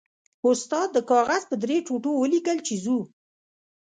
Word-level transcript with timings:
استاد 0.49 0.87
د 0.93 0.97
کاغذ 1.09 1.43
په 1.49 1.55
درې 1.63 1.77
ټوټو 1.87 2.11
ولیکل 2.21 2.57
چې 2.67 2.75
ځو. 2.83 2.97